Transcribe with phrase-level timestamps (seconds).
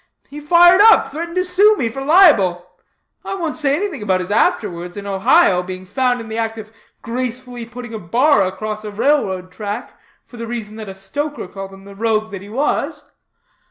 [0.27, 2.65] He fired up; threatened to sue for libel.
[3.23, 6.71] I won't say anything about his afterwards, in Ohio, being found in the act of
[7.03, 9.93] gracefully putting a bar across a rail road track,
[10.23, 13.11] for the reason that a stoker called him the rogue that he was.